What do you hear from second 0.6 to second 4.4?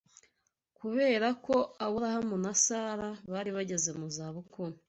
kubera ko Aburahamu na Sara bari bageze mu za